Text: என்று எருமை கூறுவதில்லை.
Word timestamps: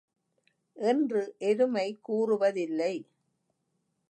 என்று 0.75 1.35
எருமை 1.39 1.99
கூறுவதில்லை. 2.01 2.93